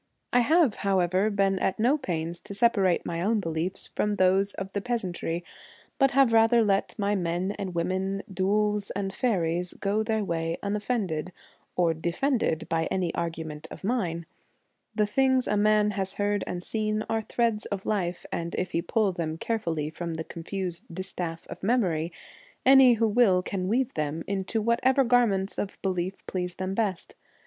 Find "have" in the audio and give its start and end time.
0.39-0.77, 6.17-6.33